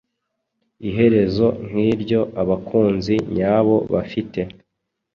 Iherezo 0.89 1.45
nkiryo 1.67 2.21
abakunzi 2.41 3.15
nyabo 3.35 3.75
bafite. 3.93 4.39